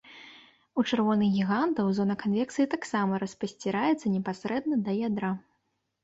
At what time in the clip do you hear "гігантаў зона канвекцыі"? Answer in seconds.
1.33-2.65